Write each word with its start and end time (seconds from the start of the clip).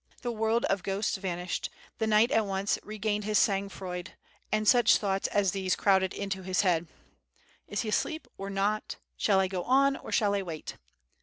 The 0.23 0.31
world 0.31 0.65
of 0.65 0.81
ghosts 0.81 1.17
vanished, 1.17 1.69
the 1.99 2.07
knight 2.07 2.31
at 2.31 2.47
once 2.47 2.79
regained 2.81 3.23
his 3.25 3.37
sang 3.37 3.69
froid; 3.69 4.13
ana 4.51 4.65
such 4.65 4.97
thoughts 4.97 5.27
as 5.27 5.51
these 5.51 5.75
crowded 5.75 6.11
into 6.15 6.41
his 6.41 6.61
head: 6.61 6.87
"Is 7.67 7.81
he 7.81 7.89
asleep 7.89 8.27
or 8.35 8.49
not, 8.49 8.95
shall 9.15 9.39
I 9.39 9.47
go 9.47 9.61
on 9.63 9.95
or 9.95 10.11
shall 10.11 10.33
I 10.33 10.41
wait?" 10.41 10.77